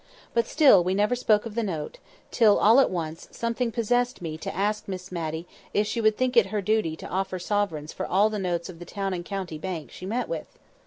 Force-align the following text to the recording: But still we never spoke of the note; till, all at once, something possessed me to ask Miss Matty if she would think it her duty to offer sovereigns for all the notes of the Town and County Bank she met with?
But 0.33 0.47
still 0.47 0.83
we 0.83 0.95
never 0.95 1.15
spoke 1.15 1.45
of 1.45 1.53
the 1.53 1.61
note; 1.61 1.99
till, 2.31 2.57
all 2.57 2.79
at 2.79 2.89
once, 2.89 3.27
something 3.29 3.71
possessed 3.71 4.19
me 4.19 4.35
to 4.35 4.55
ask 4.55 4.87
Miss 4.87 5.11
Matty 5.11 5.47
if 5.75 5.85
she 5.85 6.01
would 6.01 6.17
think 6.17 6.35
it 6.35 6.47
her 6.47 6.59
duty 6.59 6.95
to 6.95 7.07
offer 7.07 7.37
sovereigns 7.37 7.93
for 7.93 8.07
all 8.07 8.27
the 8.31 8.39
notes 8.39 8.67
of 8.67 8.79
the 8.79 8.85
Town 8.85 9.13
and 9.13 9.23
County 9.23 9.59
Bank 9.59 9.91
she 9.91 10.07
met 10.07 10.27
with? 10.27 10.57